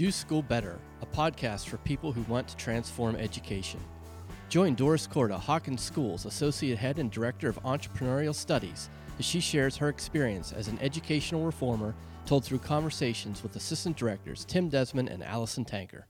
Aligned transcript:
Do 0.00 0.10
School 0.10 0.40
Better, 0.40 0.78
a 1.02 1.04
podcast 1.04 1.68
for 1.68 1.76
people 1.76 2.10
who 2.10 2.22
want 2.22 2.48
to 2.48 2.56
transform 2.56 3.16
education. 3.16 3.78
Join 4.48 4.74
Doris 4.74 5.06
Korda, 5.06 5.38
Hawken 5.38 5.78
School's 5.78 6.24
Associate 6.24 6.78
Head 6.78 6.98
and 6.98 7.10
Director 7.10 7.50
of 7.50 7.62
Entrepreneurial 7.64 8.34
Studies, 8.34 8.88
as 9.18 9.26
she 9.26 9.40
shares 9.40 9.76
her 9.76 9.90
experience 9.90 10.54
as 10.54 10.68
an 10.68 10.78
educational 10.80 11.44
reformer 11.44 11.94
told 12.24 12.46
through 12.46 12.60
conversations 12.60 13.42
with 13.42 13.56
Assistant 13.56 13.94
Directors 13.94 14.46
Tim 14.46 14.70
Desmond 14.70 15.10
and 15.10 15.22
Alison 15.22 15.66
Tanker. 15.66 16.06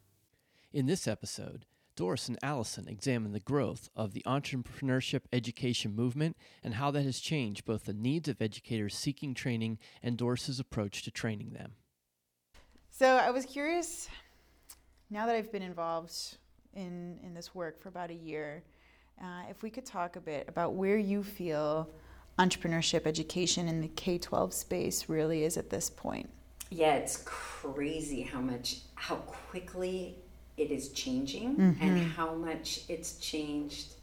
In 0.73 0.87
this 0.87 1.09
episode, 1.09 1.67
Doris 1.97 2.29
and 2.29 2.39
Alison 2.45 2.87
examine 2.87 3.33
the 3.33 3.41
growth 3.41 3.91
of 3.97 4.13
the 4.13 4.23
entrepreneurship 4.25 5.23
education 5.33 5.97
movement 5.97 6.37
and 6.63 6.75
how 6.75 6.93
that 6.93 7.03
has 7.03 7.19
changed 7.19 7.65
both 7.65 7.87
the 7.87 7.93
needs 7.93 8.29
of 8.29 8.41
educators 8.41 8.95
seeking 8.95 9.35
training 9.35 9.81
and 10.01 10.17
Doris's 10.17 10.61
approach 10.61 11.03
to 11.03 11.11
training 11.11 11.55
them. 11.55 11.73
So 13.01 13.17
I 13.17 13.31
was 13.31 13.47
curious, 13.47 14.11
now 15.09 15.25
that 15.25 15.35
I've 15.35 15.51
been 15.51 15.63
involved 15.63 16.37
in, 16.75 17.19
in 17.23 17.33
this 17.33 17.55
work 17.55 17.81
for 17.81 17.89
about 17.89 18.11
a 18.11 18.15
year, 18.15 18.63
uh, 19.19 19.45
if 19.49 19.63
we 19.63 19.71
could 19.71 19.87
talk 19.87 20.17
a 20.17 20.21
bit 20.21 20.47
about 20.51 20.75
where 20.75 20.99
you 20.99 21.23
feel 21.23 21.89
entrepreneurship 22.39 23.07
education 23.07 23.69
in 23.69 23.81
the 23.81 23.89
K 23.89 24.19
12 24.19 24.53
space 24.53 25.09
really 25.09 25.45
is 25.45 25.57
at 25.57 25.71
this 25.71 25.89
point. 25.89 26.29
Yeah, 26.69 26.97
it's 26.97 27.23
crazy 27.25 28.21
how 28.21 28.41
much, 28.43 28.81
how 28.97 29.15
quickly 29.15 30.17
it 30.59 30.71
is 30.71 30.91
changing 30.91 31.57
mm-hmm. 31.57 31.83
and 31.83 32.03
how 32.03 32.35
much 32.35 32.81
it's 32.91 33.17
changed 33.17 33.95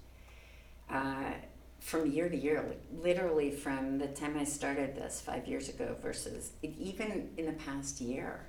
uh, 0.89 1.34
from 1.81 2.09
year 2.09 2.30
to 2.30 2.36
year, 2.36 2.66
like 2.67 2.81
literally 3.03 3.52
from 3.52 4.00
the 4.00 4.08
time 4.08 4.36
I 4.39 4.44
started 4.44 4.95
this 4.95 5.22
five 5.22 5.48
years 5.48 5.70
ago 5.70 5.95
versus 6.02 6.53
even 6.64 7.30
in 7.38 7.45
the 7.45 7.53
past 7.53 8.02
year. 8.02 8.48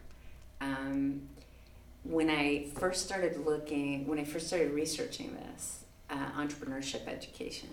Um, 0.61 1.23
when 2.05 2.31
I 2.31 2.67
first 2.77 3.05
started 3.05 3.45
looking, 3.45 4.07
when 4.07 4.19
I 4.19 4.25
first 4.25 4.47
started 4.47 4.73
researching 4.73 5.37
this, 5.37 5.85
uh, 6.11 6.31
entrepreneurship 6.37 7.07
education, 7.07 7.69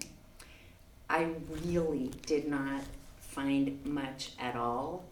I 1.10 1.30
really 1.64 2.12
did 2.26 2.48
not 2.48 2.82
find 3.20 3.86
much 3.86 4.32
at 4.40 4.56
all 4.56 5.06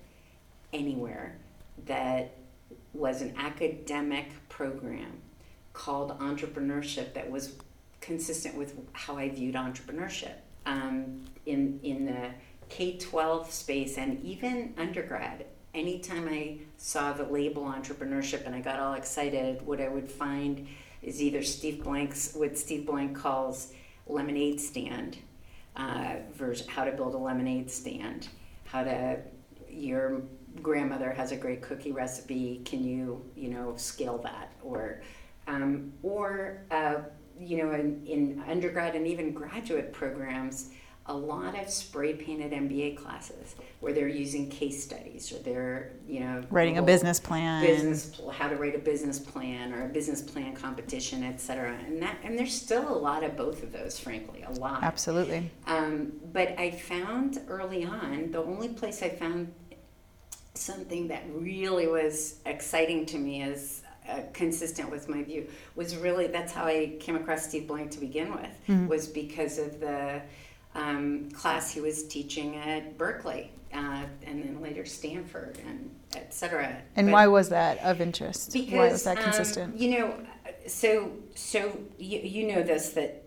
anywhere 0.71 1.35
that 1.85 2.31
was 2.93 3.21
an 3.21 3.35
academic 3.38 4.27
program 4.49 5.17
called 5.73 6.17
entrepreneurship 6.19 7.13
that 7.13 7.30
was 7.30 7.55
consistent 8.02 8.55
with 8.55 8.77
how 8.93 9.17
I 9.17 9.30
viewed 9.30 9.55
entrepreneurship 9.55 10.33
um, 10.65 11.21
in 11.45 11.80
in 11.83 12.05
the 12.05 12.30
K 12.69 12.97
twelve 12.97 13.52
space 13.52 13.97
and 13.97 14.23
even 14.23 14.73
undergrad 14.77 15.45
anytime 15.73 16.27
I 16.27 16.57
saw 16.77 17.13
the 17.13 17.23
label 17.23 17.63
entrepreneurship 17.63 18.45
and 18.45 18.53
I 18.53 18.61
got 18.61 18.79
all 18.79 18.93
excited, 18.93 19.61
what 19.66 19.81
I 19.81 19.88
would 19.88 20.09
find 20.09 20.67
is 21.02 21.21
either 21.21 21.43
Steve 21.43 21.83
Blank's, 21.83 22.33
what 22.33 22.57
Steve 22.57 22.85
Blank 22.85 23.17
calls 23.17 23.73
lemonade 24.07 24.59
stand, 24.59 25.17
uh, 25.75 26.15
version, 26.33 26.67
how 26.67 26.83
to 26.83 26.91
build 26.91 27.13
a 27.15 27.17
lemonade 27.17 27.69
stand, 27.69 28.27
how 28.65 28.83
to, 28.83 29.19
your 29.69 30.21
grandmother 30.61 31.11
has 31.11 31.31
a 31.31 31.35
great 31.35 31.61
cookie 31.61 31.91
recipe, 31.91 32.61
can 32.63 32.83
you, 32.83 33.23
you 33.35 33.49
know, 33.49 33.73
scale 33.75 34.19
that? 34.19 34.53
Or, 34.61 35.02
um, 35.47 35.91
or 36.03 36.61
uh, 36.69 36.95
you 37.39 37.58
know, 37.58 37.71
in, 37.71 38.05
in 38.05 38.43
undergrad 38.47 38.95
and 38.95 39.08
even 39.08 39.33
graduate 39.33 39.91
programs, 39.91 40.69
a 41.07 41.13
lot 41.13 41.59
of 41.59 41.69
spray 41.69 42.13
painted 42.13 42.51
MBA 42.53 42.95
classes 42.97 43.55
where 43.81 43.91
they're 43.91 44.07
using 44.07 44.49
case 44.49 44.81
studies 44.81 45.33
or 45.33 45.39
they're 45.39 45.91
you 46.07 46.21
know 46.21 46.41
writing 46.49 46.77
a 46.77 46.81
business 46.81 47.19
plan, 47.19 47.65
business 47.65 48.21
how 48.31 48.47
to 48.47 48.55
write 48.55 48.75
a 48.75 48.79
business 48.79 49.19
plan 49.19 49.73
or 49.73 49.85
a 49.85 49.89
business 49.89 50.21
plan 50.21 50.55
competition, 50.55 51.23
etc. 51.23 51.77
And 51.85 52.01
that 52.01 52.17
and 52.23 52.39
there's 52.39 52.53
still 52.53 52.87
a 52.87 52.97
lot 52.97 53.23
of 53.23 53.35
both 53.35 53.63
of 53.63 53.71
those, 53.73 53.99
frankly, 53.99 54.43
a 54.43 54.51
lot. 54.51 54.83
Absolutely. 54.83 55.51
Um, 55.67 56.13
but 56.31 56.58
I 56.58 56.71
found 56.71 57.42
early 57.49 57.83
on 57.83 58.31
the 58.31 58.42
only 58.42 58.69
place 58.69 59.03
I 59.03 59.09
found 59.09 59.53
something 60.55 61.08
that 61.08 61.23
really 61.33 61.87
was 61.87 62.36
exciting 62.45 63.05
to 63.08 63.17
me 63.17 63.43
is 63.43 63.81
uh, 64.08 64.21
consistent 64.33 64.89
with 64.89 65.09
my 65.09 65.23
view 65.23 65.47
was 65.75 65.95
really 65.95 66.27
that's 66.27 66.53
how 66.53 66.65
I 66.65 66.95
came 66.99 67.15
across 67.15 67.47
Steve 67.47 67.67
Blank 67.67 67.92
to 67.92 67.99
begin 67.99 68.31
with 68.33 68.67
mm-hmm. 68.67 68.87
was 68.87 69.08
because 69.08 69.58
of 69.58 69.80
the 69.80 70.21
um, 70.76 71.30
class 71.32 71.72
he 71.72 71.82
was 71.82 72.04
teaching 72.08 72.56
at 72.58 72.98
Berkeley 72.98 73.52
uh, 73.73 74.04
and 74.26 74.44
then 74.44 74.61
later 74.61 74.86
Stanford 74.86 75.60
and 75.67 75.89
etc. 76.16 76.82
And 76.95 77.08
but 77.08 77.14
why 77.14 77.28
was 77.28 77.50
that 77.50 77.80
of 77.80 78.02
interest? 78.02 78.54
Because, 78.54 78.73
why 78.73 78.92
was 78.92 79.04
that 79.04 79.17
um, 79.17 79.23
consistent? 79.23 79.73
Um, 79.73 79.80
you 79.80 80.00
know, 80.00 80.16
so 80.67 81.11
so 81.36 81.80
you, 81.98 82.20
you 82.20 82.48
know 82.48 82.64
this 82.64 82.89
that 82.89 83.23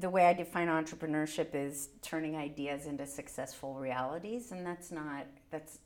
the 0.00 0.10
way 0.10 0.26
I 0.26 0.34
define 0.34 0.68
entrepreneurship 0.68 1.54
is 1.54 1.88
turning 2.02 2.36
ideas 2.36 2.86
into 2.86 3.06
successful 3.06 3.74
realities, 3.74 4.52
and 4.52 4.66
that's 4.66 4.90
not 4.90 5.26
that's 5.50 5.78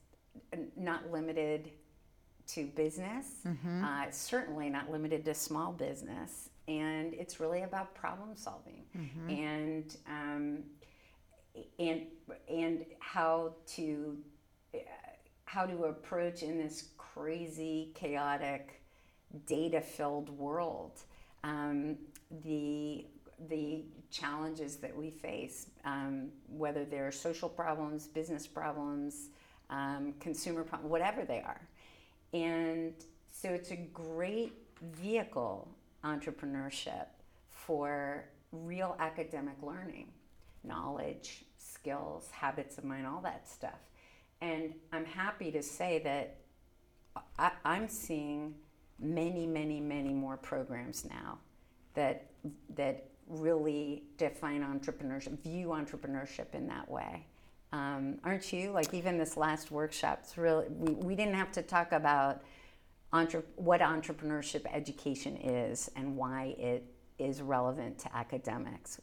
not 0.76 1.10
limited 1.10 1.70
to 2.48 2.66
business. 2.66 3.26
Mm-hmm. 3.46 3.84
Uh, 3.84 4.10
certainly 4.10 4.68
not 4.68 4.90
limited 4.90 5.24
to 5.24 5.34
small 5.34 5.72
business, 5.72 6.50
and 6.68 7.14
it's 7.14 7.40
really 7.40 7.62
about 7.62 7.94
problem 7.94 8.30
solving 8.34 8.84
mm-hmm. 8.96 9.30
and 9.30 9.96
um, 10.08 10.58
and 11.78 12.02
and 12.48 12.84
how 13.00 13.54
to 13.66 14.16
how 15.44 15.66
to 15.66 15.84
approach 15.84 16.42
in 16.42 16.58
this 16.58 16.88
crazy 16.98 17.92
chaotic 17.94 18.82
data 19.46 19.80
filled 19.80 20.30
world 20.30 21.02
um, 21.44 21.96
the 22.44 23.06
the 23.48 23.84
challenges 24.10 24.76
that 24.76 24.96
we 24.96 25.10
face 25.10 25.66
um, 25.84 26.28
whether 26.48 26.84
they're 26.84 27.12
social 27.12 27.48
problems 27.48 28.06
business 28.06 28.46
problems 28.46 29.28
um, 29.70 30.14
consumer 30.20 30.64
problems 30.64 30.90
whatever 30.90 31.24
they 31.24 31.40
are 31.40 31.60
and 32.34 32.92
so 33.30 33.48
it's 33.50 33.70
a 33.70 33.76
great 33.76 34.52
vehicle 34.82 35.68
entrepreneurship 36.04 37.06
for 37.48 38.26
real 38.52 38.96
academic 38.98 39.56
learning 39.62 40.08
knowledge, 40.64 41.44
skills, 41.58 42.28
habits 42.30 42.78
of 42.78 42.84
mind, 42.84 43.06
all 43.06 43.20
that 43.20 43.46
stuff. 43.46 43.78
And 44.40 44.74
I'm 44.92 45.04
happy 45.04 45.52
to 45.52 45.62
say 45.62 46.00
that 46.04 46.36
I, 47.38 47.52
I'm 47.64 47.88
seeing 47.88 48.54
many, 48.98 49.46
many, 49.46 49.80
many 49.80 50.12
more 50.12 50.36
programs 50.36 51.04
now 51.04 51.38
that 51.94 52.30
that 52.74 53.08
really 53.28 54.04
define 54.18 54.62
entrepreneurship, 54.62 55.38
view 55.42 55.68
entrepreneurship 55.68 56.54
in 56.54 56.66
that 56.66 56.90
way. 56.90 57.26
Um, 57.74 58.18
aren't 58.22 58.52
you? 58.52 58.70
Like 58.70 58.94
even 58.94 59.18
this 59.18 59.36
last 59.36 59.72
workshop, 59.72 60.20
it's 60.22 60.38
really 60.38 60.66
we, 60.68 60.92
we 60.92 61.14
didn't 61.16 61.34
have 61.34 61.50
to 61.52 61.62
talk 61.62 61.90
about 61.90 62.42
entre- 63.12 63.42
what 63.56 63.80
entrepreneurship 63.80 64.64
education 64.72 65.36
is 65.36 65.90
and 65.96 66.16
why 66.16 66.54
it 66.56 66.84
is 67.18 67.42
relevant 67.42 67.98
to 67.98 68.16
academics 68.16 69.00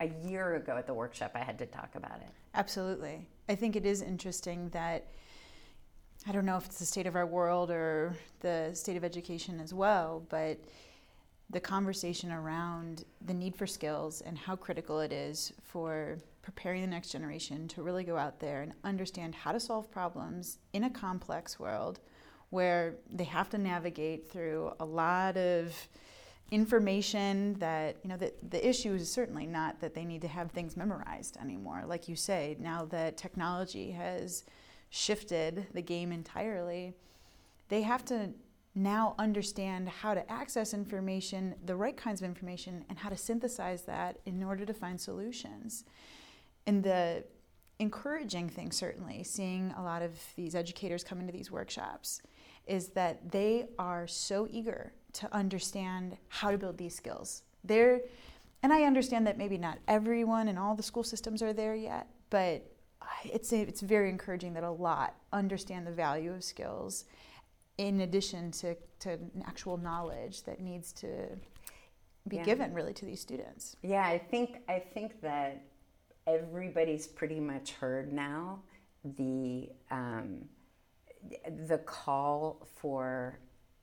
a 0.00 0.08
year 0.26 0.56
ago 0.56 0.76
at 0.76 0.86
the 0.86 0.94
workshop, 0.94 1.32
I 1.34 1.40
had 1.40 1.58
to 1.58 1.66
talk 1.66 1.94
about 1.94 2.20
it. 2.20 2.28
Absolutely. 2.54 3.26
I 3.48 3.54
think 3.54 3.76
it 3.76 3.86
is 3.86 4.02
interesting 4.02 4.68
that 4.70 5.06
I 6.26 6.32
don't 6.32 6.46
know 6.46 6.56
if 6.56 6.66
it's 6.66 6.78
the 6.78 6.86
state 6.86 7.06
of 7.06 7.16
our 7.16 7.26
world 7.26 7.70
or 7.70 8.14
the 8.40 8.70
state 8.74 8.96
of 8.96 9.04
education 9.04 9.60
as 9.60 9.74
well, 9.74 10.24
but 10.28 10.58
the 11.54 11.60
conversation 11.60 12.32
around 12.32 13.04
the 13.24 13.32
need 13.32 13.54
for 13.54 13.64
skills 13.64 14.20
and 14.22 14.36
how 14.36 14.56
critical 14.56 14.98
it 14.98 15.12
is 15.12 15.52
for 15.62 16.18
preparing 16.42 16.80
the 16.80 16.86
next 16.86 17.10
generation 17.10 17.68
to 17.68 17.80
really 17.80 18.02
go 18.02 18.16
out 18.16 18.40
there 18.40 18.62
and 18.62 18.72
understand 18.82 19.36
how 19.36 19.52
to 19.52 19.60
solve 19.60 19.88
problems 19.88 20.58
in 20.72 20.82
a 20.82 20.90
complex 20.90 21.60
world 21.60 22.00
where 22.50 22.96
they 23.08 23.22
have 23.22 23.48
to 23.48 23.56
navigate 23.56 24.28
through 24.28 24.72
a 24.80 24.84
lot 24.84 25.36
of 25.36 25.72
information 26.50 27.54
that 27.60 27.96
you 28.02 28.10
know 28.10 28.16
the, 28.16 28.32
the 28.50 28.68
issue 28.68 28.92
is 28.92 29.10
certainly 29.10 29.46
not 29.46 29.80
that 29.80 29.94
they 29.94 30.04
need 30.04 30.22
to 30.22 30.28
have 30.28 30.50
things 30.50 30.76
memorized 30.76 31.36
anymore. 31.36 31.84
Like 31.86 32.08
you 32.08 32.16
say 32.16 32.56
now 32.58 32.84
that 32.86 33.16
technology 33.16 33.92
has 33.92 34.42
shifted 34.90 35.68
the 35.72 35.82
game 35.82 36.10
entirely 36.10 36.94
they 37.68 37.82
have 37.82 38.04
to 38.04 38.30
now 38.74 39.14
understand 39.18 39.88
how 39.88 40.14
to 40.14 40.30
access 40.30 40.74
information 40.74 41.54
the 41.64 41.76
right 41.76 41.96
kinds 41.96 42.20
of 42.20 42.24
information 42.26 42.84
and 42.88 42.98
how 42.98 43.08
to 43.08 43.16
synthesize 43.16 43.82
that 43.82 44.18
in 44.26 44.42
order 44.42 44.66
to 44.66 44.74
find 44.74 45.00
solutions 45.00 45.84
and 46.66 46.82
the 46.82 47.24
encouraging 47.78 48.48
thing 48.48 48.70
certainly 48.70 49.22
seeing 49.22 49.72
a 49.76 49.82
lot 49.82 50.02
of 50.02 50.12
these 50.36 50.54
educators 50.54 51.02
come 51.02 51.20
into 51.20 51.32
these 51.32 51.50
workshops 51.50 52.22
is 52.66 52.88
that 52.88 53.30
they 53.30 53.66
are 53.78 54.06
so 54.06 54.48
eager 54.50 54.92
to 55.12 55.32
understand 55.34 56.16
how 56.28 56.50
to 56.50 56.58
build 56.58 56.78
these 56.78 56.94
skills. 56.94 57.42
They're, 57.62 58.00
and 58.62 58.72
I 58.72 58.84
understand 58.84 59.26
that 59.26 59.36
maybe 59.36 59.58
not 59.58 59.78
everyone 59.86 60.48
in 60.48 60.56
all 60.56 60.74
the 60.74 60.82
school 60.82 61.02
systems 61.02 61.42
are 61.42 61.52
there 61.52 61.74
yet, 61.74 62.08
but 62.30 62.64
it's, 63.24 63.52
it's 63.52 63.80
very 63.80 64.08
encouraging 64.08 64.54
that 64.54 64.64
a 64.64 64.70
lot 64.70 65.14
understand 65.32 65.86
the 65.86 65.92
value 65.92 66.32
of 66.32 66.42
skills 66.42 67.04
in 67.78 68.00
addition 68.02 68.50
to, 68.52 68.76
to 69.00 69.18
actual 69.46 69.76
knowledge 69.76 70.42
that 70.44 70.60
needs 70.60 70.92
to 70.92 71.08
be 72.28 72.36
Yeah. 72.36 72.44
given 72.44 72.72
really 72.72 72.94
to 72.94 73.04
these 73.04 73.20
students. 73.20 73.76
Yeah, 73.82 74.04
I 74.06 74.18
think 74.18 74.58
I 74.68 74.78
think 74.78 75.20
that 75.20 75.62
everybody's 76.26 77.06
pretty 77.06 77.38
much 77.40 77.72
heard 77.72 78.12
now 78.12 78.62
the 79.04 79.70
um, 79.90 80.48
the 81.66 81.78
call 81.78 82.66
for 82.76 83.38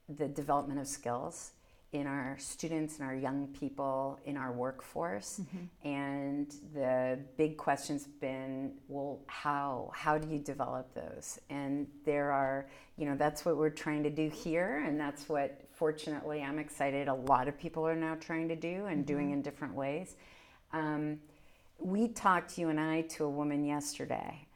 the 0.09 0.27
development 0.27 0.79
of 0.79 0.88
skills 0.88 1.51
in 1.93 2.07
our 2.07 2.38
students 2.39 2.99
and 2.99 3.07
our 3.07 3.15
young 3.15 3.47
people 3.47 4.17
in 4.25 4.38
our 4.38 4.51
workforce. 4.51 5.41
And 5.83 6.53
the 6.73 7.19
big 7.38 7.57
question's 7.57 8.07
been 8.07 8.73
well 8.88 9.19
how? 9.27 9.91
How 9.93 10.17
do 10.17 10.29
you 10.29 10.39
develop 10.39 10.93
those? 10.93 11.39
And 11.49 11.88
there 12.05 12.31
are 12.31 12.67
you 12.97 13.05
know 13.05 13.15
that's 13.15 13.45
what 13.45 13.57
we're 13.57 13.69
trying 13.69 14.03
to 14.03 14.09
do 14.09 14.29
here 14.29 14.83
and 14.85 14.99
that's 14.99 15.27
what 15.27 15.61
fortunately 15.73 16.43
i'm 16.43 16.59
excited 16.59 17.07
a 17.07 17.13
lot 17.13 17.47
of 17.47 17.57
people 17.57 17.88
are 17.88 17.95
now 17.95 18.15
trying 18.19 18.47
to 18.47 18.55
do 18.55 18.85
and 18.85 19.05
doing 19.05 19.31
in 19.31 19.41
different 19.41 19.73
ways. 19.73 20.15
Um, 20.71 21.19
we 21.79 22.07
talked 22.07 22.57
you 22.57 22.69
and 22.69 22.79
i 22.79 23.01
to 23.01 23.25
a 23.25 23.29
woman 23.29 23.65
yesterday 23.65 24.47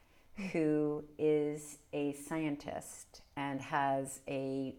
who 0.52 1.04
is 1.18 1.78
a 1.94 2.14
scientist 2.14 3.22
and 3.38 3.62
has 3.62 4.20
a 4.28 4.76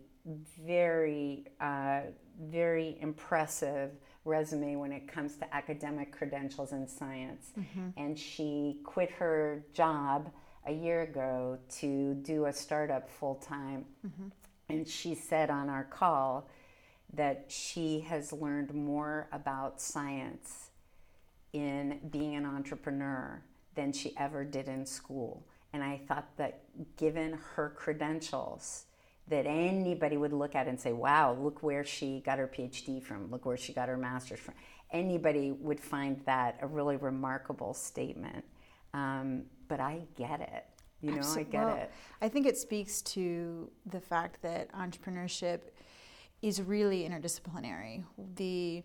very 0.66 1.44
uh, 1.60 2.00
very 2.40 2.98
impressive 3.00 3.92
resume 4.24 4.76
when 4.76 4.92
it 4.92 5.06
comes 5.08 5.36
to 5.36 5.54
academic 5.54 6.12
credentials 6.12 6.72
in 6.72 6.86
science. 6.88 7.52
And 7.96 8.18
she 8.18 8.80
quit 8.84 9.10
her 9.12 9.64
job 9.72 10.30
a 10.66 10.72
year 10.72 11.02
ago 11.02 11.58
to 11.78 12.14
do 12.14 12.46
a 12.46 12.52
startup 12.52 13.08
full 13.08 13.36
time 13.36 13.84
and 14.68 14.86
she 14.86 15.14
said 15.14 15.50
on 15.50 15.68
our 15.68 15.84
call 15.84 16.48
that 17.12 17.46
she 17.48 18.00
has 18.00 18.32
learned 18.32 18.74
more 18.74 19.28
about 19.32 19.80
science 19.80 20.70
in 21.52 22.00
being 22.10 22.34
an 22.34 22.44
entrepreneur 22.44 23.42
than 23.74 23.92
she 23.92 24.12
ever 24.16 24.44
did 24.44 24.68
in 24.68 24.84
school. 24.84 25.46
And 25.72 25.82
I 25.84 26.00
thought 26.08 26.28
that 26.36 26.62
given 26.96 27.38
her 27.54 27.72
credentials, 27.76 28.85
that 29.28 29.46
anybody 29.46 30.16
would 30.16 30.32
look 30.32 30.54
at 30.54 30.68
and 30.68 30.80
say, 30.80 30.92
wow, 30.92 31.36
look 31.40 31.62
where 31.62 31.84
she 31.84 32.20
got 32.24 32.38
her 32.38 32.46
PhD 32.46 33.02
from, 33.02 33.30
look 33.30 33.44
where 33.44 33.56
she 33.56 33.72
got 33.72 33.88
her 33.88 33.96
master's 33.96 34.38
from. 34.38 34.54
Anybody 34.92 35.52
would 35.52 35.80
find 35.80 36.20
that 36.26 36.58
a 36.62 36.66
really 36.66 36.96
remarkable 36.96 37.74
statement. 37.74 38.44
Um, 38.94 39.42
but 39.68 39.80
I 39.80 40.02
get 40.16 40.40
it. 40.40 40.64
You 41.02 41.12
know, 41.12 41.22
I 41.22 41.42
get 41.42 41.64
well, 41.64 41.76
it. 41.76 41.90
I 42.22 42.28
think 42.28 42.46
it 42.46 42.56
speaks 42.56 43.02
to 43.02 43.70
the 43.84 44.00
fact 44.00 44.40
that 44.42 44.72
entrepreneurship 44.72 45.60
is 46.40 46.62
really 46.62 47.06
interdisciplinary. 47.06 48.04
The 48.36 48.82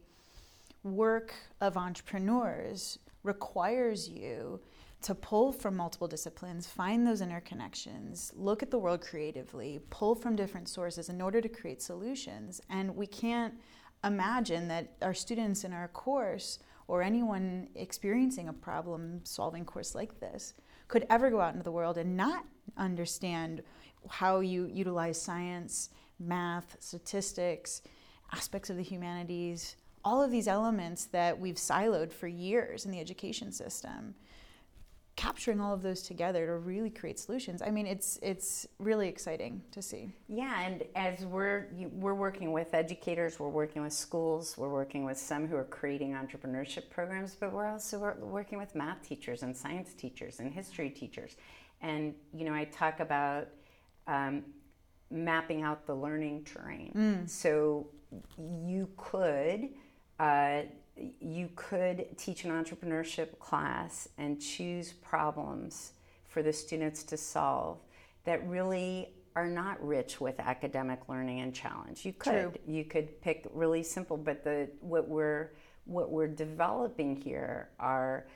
work 0.83 1.33
of 1.61 1.77
entrepreneurs 1.77 2.99
requires 3.23 4.09
you 4.09 4.59
to 5.01 5.15
pull 5.15 5.51
from 5.51 5.75
multiple 5.75 6.07
disciplines, 6.07 6.67
find 6.67 7.05
those 7.05 7.21
interconnections, 7.21 8.31
look 8.35 8.61
at 8.61 8.69
the 8.69 8.77
world 8.77 9.01
creatively, 9.01 9.79
pull 9.89 10.13
from 10.13 10.35
different 10.35 10.69
sources 10.69 11.09
in 11.09 11.21
order 11.21 11.41
to 11.41 11.49
create 11.49 11.81
solutions. 11.81 12.61
And 12.69 12.95
we 12.95 13.07
can't 13.07 13.55
imagine 14.03 14.67
that 14.67 14.93
our 15.01 15.13
students 15.13 15.63
in 15.63 15.73
our 15.73 15.87
course 15.87 16.59
or 16.87 17.01
anyone 17.01 17.67
experiencing 17.75 18.49
a 18.49 18.53
problem 18.53 19.21
solving 19.23 19.65
course 19.65 19.95
like 19.95 20.19
this 20.19 20.53
could 20.87 21.05
ever 21.09 21.29
go 21.29 21.39
out 21.39 21.53
into 21.53 21.63
the 21.63 21.71
world 21.71 21.97
and 21.97 22.17
not 22.17 22.45
understand 22.77 23.61
how 24.09 24.39
you 24.39 24.65
utilize 24.65 25.21
science, 25.21 25.89
math, 26.19 26.75
statistics, 26.79 27.81
aspects 28.33 28.69
of 28.69 28.77
the 28.77 28.83
humanities, 28.83 29.77
all 30.03 30.21
of 30.21 30.31
these 30.31 30.47
elements 30.47 31.05
that 31.05 31.39
we've 31.39 31.55
siloed 31.55 32.11
for 32.11 32.27
years 32.27 32.85
in 32.85 32.91
the 32.91 32.99
education 32.99 33.51
system. 33.51 34.15
Capturing 35.21 35.61
all 35.61 35.71
of 35.71 35.83
those 35.83 36.01
together 36.01 36.47
to 36.47 36.53
really 36.53 36.89
create 36.89 37.19
solutions. 37.19 37.61
I 37.61 37.69
mean, 37.69 37.85
it's 37.85 38.17
it's 38.23 38.65
really 38.79 39.07
exciting 39.07 39.61
to 39.71 39.79
see. 39.79 40.11
Yeah, 40.27 40.61
and 40.61 40.83
as 40.95 41.25
we're 41.25 41.67
we're 41.93 42.15
working 42.15 42.51
with 42.51 42.73
educators, 42.73 43.39
we're 43.39 43.49
working 43.49 43.83
with 43.83 43.93
schools, 43.93 44.57
we're 44.57 44.69
working 44.69 45.05
with 45.05 45.19
some 45.19 45.47
who 45.47 45.55
are 45.55 45.65
creating 45.65 46.13
entrepreneurship 46.13 46.89
programs, 46.89 47.35
but 47.35 47.53
we're 47.53 47.67
also 47.67 47.99
wor- 47.99 48.17
working 48.19 48.57
with 48.57 48.73
math 48.73 49.07
teachers 49.07 49.43
and 49.43 49.55
science 49.55 49.93
teachers 49.93 50.39
and 50.39 50.51
history 50.51 50.89
teachers. 50.89 51.37
And 51.81 52.15
you 52.33 52.43
know, 52.43 52.55
I 52.55 52.63
talk 52.65 52.99
about 52.99 53.47
um, 54.07 54.43
mapping 55.11 55.61
out 55.61 55.85
the 55.85 55.95
learning 55.95 56.45
terrain. 56.45 56.91
So 57.27 57.87
you 58.37 58.89
could. 58.97 59.69
Uh, 60.19 60.63
you 60.95 61.49
could 61.55 62.17
teach 62.17 62.43
an 62.43 62.51
entrepreneurship 62.51 63.39
class 63.39 64.07
and 64.17 64.39
choose 64.39 64.93
problems 64.93 65.93
for 66.27 66.43
the 66.43 66.53
students 66.53 67.03
to 67.03 67.17
solve 67.17 67.79
that 68.23 68.47
really 68.47 69.09
are 69.35 69.47
not 69.47 69.83
rich 69.85 70.19
with 70.19 70.39
academic 70.39 71.07
learning 71.07 71.39
and 71.39 71.53
challenge. 71.53 72.05
You 72.05 72.13
could 72.13 72.31
True. 72.31 72.53
you 72.67 72.83
could 72.83 73.21
pick 73.21 73.47
really 73.53 73.83
simple, 73.83 74.17
but 74.17 74.43
the 74.43 74.69
what 74.81 75.07
we're 75.07 75.51
what 75.85 76.11
we're 76.11 76.27
developing 76.27 77.15
here 77.15 77.69
are 77.79 78.27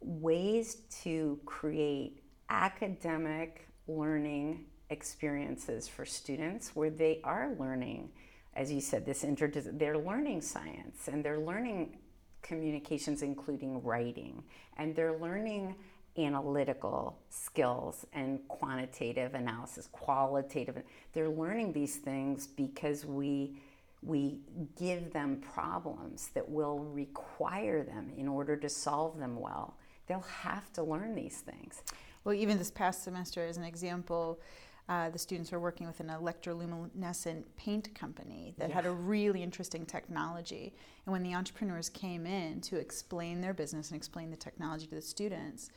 ways 0.00 0.78
to 1.02 1.38
create 1.44 2.22
academic 2.48 3.68
learning 3.86 4.64
experiences 4.90 5.86
for 5.86 6.04
students 6.06 6.74
where 6.74 6.90
they 6.90 7.20
are 7.24 7.54
learning 7.58 8.10
as 8.58 8.70
you 8.70 8.80
said 8.80 9.06
this 9.06 9.24
interdis- 9.24 9.78
they're 9.78 9.98
learning 9.98 10.40
science 10.42 11.08
and 11.08 11.24
they're 11.24 11.38
learning 11.38 11.96
communications 12.42 13.22
including 13.22 13.82
writing 13.82 14.42
and 14.76 14.94
they're 14.94 15.16
learning 15.18 15.74
analytical 16.18 17.18
skills 17.30 18.04
and 18.12 18.40
quantitative 18.48 19.34
analysis 19.34 19.88
qualitative 19.92 20.82
they're 21.12 21.28
learning 21.28 21.72
these 21.72 21.96
things 21.96 22.46
because 22.46 23.06
we 23.06 23.56
we 24.02 24.38
give 24.78 25.12
them 25.12 25.40
problems 25.52 26.28
that 26.34 26.48
will 26.48 26.78
require 26.78 27.82
them 27.82 28.10
in 28.16 28.28
order 28.28 28.56
to 28.56 28.68
solve 28.68 29.18
them 29.18 29.38
well. 29.40 29.76
They'll 30.06 30.20
have 30.20 30.72
to 30.74 30.82
learn 30.82 31.14
these 31.14 31.38
things. 31.38 31.82
Well, 32.24 32.34
even 32.34 32.58
this 32.58 32.70
past 32.70 33.02
semester, 33.02 33.44
as 33.44 33.56
an 33.56 33.64
example, 33.64 34.38
uh, 34.88 35.10
the 35.10 35.18
students 35.18 35.52
were 35.52 35.60
working 35.60 35.86
with 35.86 36.00
an 36.00 36.08
electroluminescent 36.08 37.44
paint 37.56 37.94
company 37.94 38.54
that 38.56 38.70
had 38.70 38.86
a 38.86 38.90
really 38.90 39.42
interesting 39.42 39.84
technology. 39.84 40.74
And 41.04 41.12
when 41.12 41.22
the 41.22 41.34
entrepreneurs 41.34 41.90
came 41.90 42.26
in 42.26 42.60
to 42.62 42.76
explain 42.76 43.40
their 43.40 43.52
business 43.52 43.90
and 43.90 43.96
explain 43.96 44.30
the 44.30 44.36
technology 44.36 44.86
to 44.86 44.94
the 44.94 45.02
students, 45.02 45.70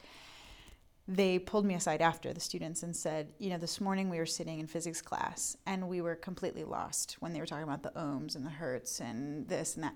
they 1.08 1.40
pulled 1.40 1.66
me 1.66 1.74
aside 1.74 2.02
after 2.02 2.32
the 2.32 2.40
students 2.40 2.84
and 2.84 2.96
said, 2.96 3.34
you 3.38 3.50
know, 3.50 3.58
this 3.58 3.82
morning 3.82 4.10
we 4.10 4.18
were 4.18 4.26
sitting 4.26 4.60
in 4.60 4.68
physics 4.68 5.02
class 5.02 5.58
and 5.66 5.90
we 5.90 6.00
were 6.00 6.16
completely 6.16 6.64
lost 6.64 7.18
when 7.20 7.34
they 7.34 7.40
were 7.40 7.46
talking 7.46 7.64
about 7.64 7.84
the 7.84 7.92
ohms 8.00 8.36
and 8.36 8.46
the 8.46 8.50
hertz 8.50 9.02
and 9.02 9.46
this 9.50 9.76
and 9.76 9.84
that. 9.84 9.96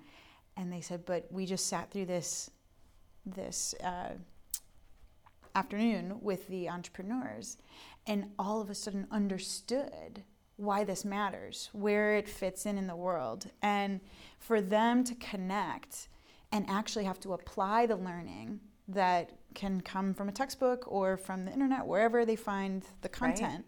And 0.58 0.72
they 0.72 0.82
said, 0.82 1.06
but 1.06 1.28
we 1.32 1.46
just 1.46 1.68
sat 1.68 1.90
through 1.92 2.06
this, 2.06 2.50
this 3.26 3.76
uh, 3.82 4.14
afternoon 5.56 6.18
with 6.22 6.48
the 6.48 6.70
entrepreneurs 6.70 7.58
and 8.06 8.26
all 8.38 8.62
of 8.62 8.70
a 8.70 8.76
sudden 8.76 9.08
understood 9.10 10.24
why 10.58 10.84
this 10.84 11.04
matters, 11.04 11.70
where 11.74 12.16
it 12.16 12.30
fits 12.30 12.66
in 12.66 12.78
in 12.78 12.88
the 12.88 12.96
world. 12.96 13.50
And 13.62 14.00
for 14.40 14.62
them 14.62 15.04
to 15.06 15.16
connect 15.16 16.08
and 16.52 16.66
actually 16.70 17.06
have 17.06 17.20
to 17.22 17.34
apply 17.34 17.86
the 17.88 17.96
learning 17.96 18.60
that 18.88 19.32
can 19.56 19.82
come 19.82 20.14
from 20.14 20.30
a 20.30 20.32
textbook 20.32 20.86
or 20.88 21.18
from 21.18 21.46
the 21.46 21.52
internet, 21.52 21.86
wherever 21.88 22.26
they 22.26 22.36
find 22.36 22.84
the 23.02 23.10
content. 23.10 23.66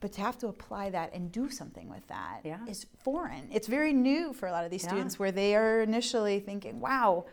But 0.00 0.12
to 0.14 0.20
have 0.20 0.36
to 0.38 0.48
apply 0.48 0.90
that 0.90 1.14
and 1.14 1.30
do 1.30 1.48
something 1.48 1.88
with 1.88 2.06
that 2.08 2.40
is 2.66 2.84
Yeah. 2.84 2.98
foreign. 3.04 3.48
It's 3.52 3.68
very 3.68 3.92
new 3.92 4.32
for 4.32 4.48
a 4.48 4.50
lot 4.52 4.64
of 4.64 4.70
these 4.72 4.82
Yeah. 4.82 4.88
students 4.90 5.18
where 5.18 5.30
they 5.30 5.54
are 5.54 5.80
initially 5.80 6.40
thinking, 6.40 6.80
wow, 6.80 7.24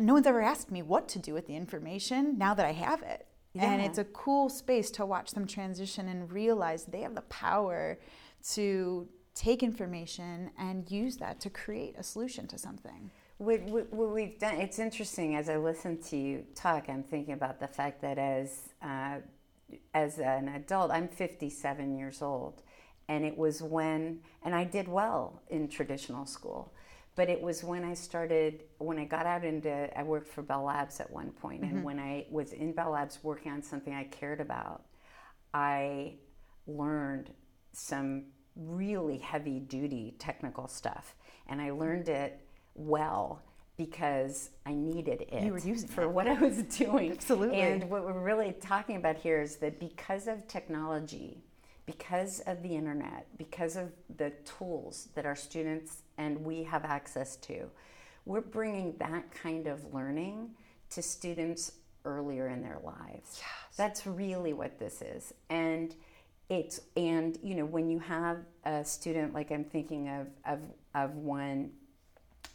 no 0.00 0.14
one's 0.14 0.26
ever 0.26 0.42
asked 0.42 0.70
me 0.70 0.82
what 0.82 1.08
to 1.08 1.18
do 1.18 1.32
with 1.32 1.46
the 1.46 1.56
information 1.56 2.36
now 2.36 2.54
that 2.54 2.66
I 2.66 2.72
have 2.72 3.02
it. 3.02 3.26
And 3.58 3.80
it's 3.80 3.98
a 3.98 4.04
cool 4.04 4.48
space 4.50 4.90
to 4.92 5.06
watch 5.06 5.30
them 5.30 5.46
transition 5.46 6.08
and 6.08 6.30
realize 6.30 6.84
they 6.84 7.00
have 7.00 7.14
the 7.14 7.22
power 7.22 7.98
to 8.52 9.08
take 9.34 9.62
information 9.62 10.50
and 10.58 10.90
use 10.90 11.16
that 11.18 11.40
to 11.40 11.50
create 11.50 11.94
a 11.98 12.02
solution 12.02 12.46
to 12.48 12.58
something. 12.58 13.10
What, 13.38 13.62
what, 13.62 13.92
what 13.92 14.10
we've 14.10 14.38
done, 14.38 14.56
it's 14.56 14.78
interesting 14.78 15.36
as 15.36 15.48
I 15.48 15.56
listen 15.56 15.98
to 16.04 16.16
you 16.16 16.44
talk, 16.54 16.88
I'm 16.88 17.02
thinking 17.02 17.34
about 17.34 17.60
the 17.60 17.66
fact 17.66 18.00
that 18.00 18.18
as, 18.18 18.70
uh, 18.82 19.16
as 19.92 20.18
an 20.18 20.48
adult, 20.48 20.90
I'm 20.90 21.08
57 21.08 21.96
years 21.96 22.22
old. 22.22 22.62
And 23.08 23.24
it 23.24 23.36
was 23.36 23.62
when, 23.62 24.20
and 24.42 24.54
I 24.54 24.64
did 24.64 24.88
well 24.88 25.42
in 25.48 25.68
traditional 25.68 26.26
school, 26.26 26.72
but 27.16 27.28
it 27.28 27.40
was 27.40 27.64
when 27.64 27.84
I 27.84 27.94
started, 27.94 28.64
when 28.78 28.98
I 28.98 29.04
got 29.04 29.26
out 29.26 29.44
into, 29.44 29.98
I 29.98 30.02
worked 30.02 30.28
for 30.28 30.42
Bell 30.42 30.64
Labs 30.64 31.00
at 31.00 31.10
one 31.10 31.30
point, 31.30 31.62
and 31.62 31.72
mm-hmm. 31.72 31.82
when 31.82 31.98
I 31.98 32.26
was 32.30 32.52
in 32.52 32.72
Bell 32.72 32.90
Labs 32.90 33.18
working 33.22 33.50
on 33.50 33.62
something 33.62 33.94
I 33.94 34.04
cared 34.04 34.40
about, 34.40 34.84
I 35.54 36.14
learned 36.66 37.30
some 37.72 38.24
really 38.54 39.18
heavy 39.18 39.60
duty 39.60 40.14
technical 40.18 40.68
stuff. 40.68 41.14
And 41.46 41.60
I 41.60 41.70
learned 41.70 42.08
it 42.08 42.40
well 42.74 43.42
because 43.76 44.50
I 44.64 44.72
needed 44.72 45.26
it 45.30 45.42
You 45.42 45.52
were 45.52 45.58
using 45.58 45.88
for 45.88 46.02
it. 46.02 46.10
what 46.10 46.26
I 46.26 46.34
was 46.34 46.62
doing. 46.62 47.12
Absolutely. 47.12 47.60
And 47.60 47.90
what 47.90 48.04
we're 48.04 48.18
really 48.18 48.54
talking 48.60 48.96
about 48.96 49.16
here 49.16 49.40
is 49.40 49.56
that 49.56 49.78
because 49.78 50.26
of 50.28 50.46
technology, 50.48 51.44
because 51.86 52.40
of 52.40 52.62
the 52.62 52.74
internet, 52.74 53.26
because 53.38 53.76
of 53.76 53.92
the 54.16 54.32
tools 54.44 55.08
that 55.14 55.24
our 55.24 55.36
students 55.36 56.02
and 56.18 56.44
we 56.44 56.64
have 56.64 56.84
access 56.84 57.36
to, 57.36 57.70
we're 58.24 58.40
bringing 58.40 58.94
that 58.98 59.30
kind 59.30 59.66
of 59.68 59.94
learning 59.94 60.50
to 60.90 61.00
students 61.00 61.72
earlier 62.04 62.48
in 62.48 62.62
their 62.62 62.80
lives. 62.84 63.40
That's 63.76 64.06
really 64.06 64.52
what 64.52 64.78
this 64.78 65.00
is. 65.00 65.32
And 65.48 65.94
it's 66.48 66.80
and 66.96 67.38
you 67.42 67.56
know 67.56 67.64
when 67.64 67.88
you 67.88 67.98
have 67.98 68.38
a 68.64 68.84
student 68.84 69.34
like 69.34 69.50
I'm 69.50 69.64
thinking 69.64 70.08
of 70.08 70.28
of 70.44 70.60
of 70.94 71.16
one 71.16 71.72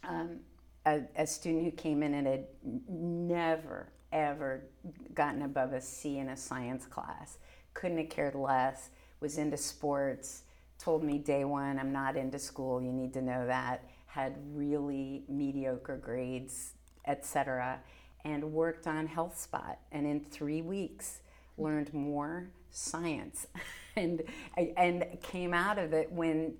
um, 0.02 0.40
a, 0.86 1.02
a 1.16 1.26
student 1.26 1.64
who 1.64 1.70
came 1.72 2.02
in 2.02 2.14
and 2.14 2.26
had 2.26 2.46
never 2.88 3.92
ever 4.12 4.64
gotten 5.14 5.42
above 5.42 5.72
a 5.72 5.80
C 5.80 6.18
in 6.18 6.28
a 6.28 6.36
science 6.36 6.86
class, 6.86 7.38
couldn't 7.74 7.98
have 7.98 8.08
cared 8.10 8.34
less, 8.34 8.90
was 9.22 9.38
into 9.38 9.56
sports, 9.56 10.42
told 10.78 11.02
me 11.04 11.18
day 11.18 11.44
one, 11.44 11.78
I'm 11.78 11.92
not 11.92 12.16
into 12.16 12.38
school, 12.38 12.82
you 12.82 12.92
need 12.92 13.14
to 13.14 13.22
know 13.22 13.46
that, 13.46 13.84
had 14.06 14.36
really 14.52 15.24
mediocre 15.28 15.96
grades, 15.96 16.72
etc., 17.06 17.80
and 18.24 18.52
worked 18.52 18.86
on 18.86 19.08
HealthSpot. 19.08 19.76
And 19.90 20.06
in 20.06 20.20
three 20.20 20.62
weeks, 20.62 21.20
learned 21.56 21.92
more 21.94 22.50
science 22.70 23.46
and, 23.96 24.22
and 24.56 25.04
came 25.22 25.54
out 25.54 25.78
of 25.78 25.92
it 25.92 26.10
when 26.12 26.54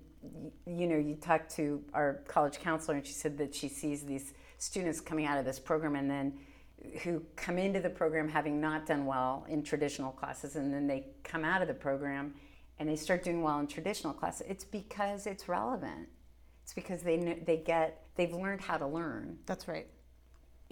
you 0.65 0.87
know, 0.87 0.97
you 0.97 1.15
talked 1.15 1.53
to 1.55 1.83
our 1.93 2.21
college 2.27 2.59
counselor, 2.59 2.97
and 2.97 3.05
she 3.05 3.13
said 3.13 3.37
that 3.37 3.53
she 3.53 3.67
sees 3.67 4.03
these 4.03 4.33
students 4.57 5.01
coming 5.01 5.25
out 5.25 5.37
of 5.37 5.45
this 5.45 5.59
program 5.59 5.95
and 5.95 6.09
then 6.09 6.33
who 7.03 7.21
come 7.35 7.57
into 7.57 7.79
the 7.79 7.89
program 7.89 8.27
having 8.27 8.59
not 8.59 8.85
done 8.85 9.05
well 9.05 9.45
in 9.47 9.63
traditional 9.63 10.11
classes, 10.11 10.55
and 10.55 10.73
then 10.73 10.87
they 10.87 11.05
come 11.23 11.43
out 11.45 11.61
of 11.61 11.67
the 11.67 11.73
program 11.73 12.33
and 12.79 12.89
they 12.89 12.95
start 12.95 13.23
doing 13.23 13.41
well 13.43 13.59
in 13.59 13.67
traditional 13.67 14.13
classes. 14.13 14.45
It's 14.49 14.63
because 14.63 15.27
it's 15.27 15.47
relevant. 15.47 16.09
It's 16.63 16.73
because 16.73 17.01
they 17.01 17.17
they 17.45 17.57
get 17.57 18.05
they've 18.15 18.33
learned 18.33 18.61
how 18.61 18.77
to 18.77 18.87
learn 18.87 19.37
That's 19.45 19.67
right. 19.67 19.87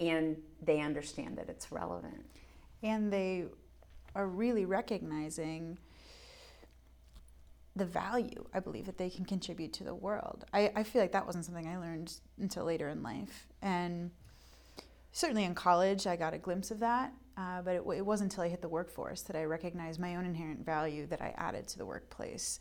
and 0.00 0.36
they 0.62 0.80
understand 0.80 1.36
that 1.38 1.48
it's 1.48 1.70
relevant. 1.70 2.24
And 2.82 3.12
they 3.12 3.44
are 4.14 4.26
really 4.26 4.64
recognizing 4.64 5.78
the 7.74 7.84
value, 7.86 8.44
I 8.52 8.60
believe, 8.60 8.86
that 8.86 8.98
they 8.98 9.08
can 9.08 9.24
contribute 9.24 9.72
to 9.74 9.84
the 9.84 9.94
world. 9.94 10.44
I, 10.52 10.70
I 10.76 10.82
feel 10.82 11.00
like 11.00 11.12
that 11.12 11.24
wasn't 11.24 11.46
something 11.46 11.66
I 11.66 11.78
learned 11.78 12.12
until 12.38 12.64
later 12.64 12.88
in 12.88 13.02
life. 13.02 13.46
And 13.62 14.10
certainly 15.12 15.44
in 15.44 15.54
college, 15.54 16.06
I 16.06 16.16
got 16.16 16.34
a 16.34 16.38
glimpse 16.38 16.70
of 16.70 16.80
that. 16.80 17.12
Uh, 17.36 17.62
but 17.62 17.74
it, 17.76 17.82
it 17.96 18.04
wasn't 18.04 18.30
until 18.32 18.44
I 18.44 18.48
hit 18.48 18.60
the 18.60 18.68
workforce 18.68 19.22
that 19.22 19.36
I 19.36 19.44
recognized 19.44 19.98
my 19.98 20.16
own 20.16 20.26
inherent 20.26 20.64
value 20.64 21.06
that 21.06 21.22
I 21.22 21.34
added 21.38 21.66
to 21.68 21.78
the 21.78 21.86
workplace. 21.86 22.60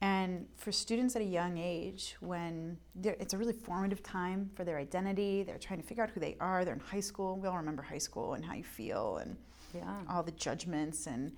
And 0.00 0.46
for 0.56 0.72
students 0.72 1.14
at 1.14 1.22
a 1.22 1.26
young 1.26 1.58
age, 1.58 2.16
when 2.20 2.76
it's 3.02 3.34
a 3.34 3.38
really 3.38 3.52
formative 3.52 4.02
time 4.02 4.50
for 4.54 4.64
their 4.64 4.78
identity, 4.78 5.42
they're 5.44 5.58
trying 5.58 5.80
to 5.80 5.86
figure 5.86 6.02
out 6.02 6.10
who 6.10 6.18
they 6.20 6.36
are, 6.40 6.64
they're 6.64 6.74
in 6.74 6.80
high 6.80 7.00
school. 7.00 7.36
We 7.36 7.46
all 7.48 7.56
remember 7.56 7.82
high 7.82 7.98
school 7.98 8.34
and 8.34 8.44
how 8.44 8.54
you 8.54 8.64
feel 8.64 9.18
and 9.18 9.36
Yeah. 9.74 10.02
all 10.08 10.22
the 10.22 10.32
judgments 10.32 11.06
and 11.06 11.32